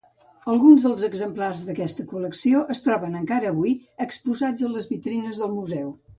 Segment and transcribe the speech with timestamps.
[0.51, 3.75] Alguns dels exemplars d'aquesta col·lecció es troben encara avui
[4.09, 5.95] exposats a les vitrines del Museu.